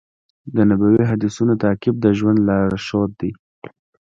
[0.55, 3.31] د نبوي حدیثونو تعقیب د ژوند لارښود دی.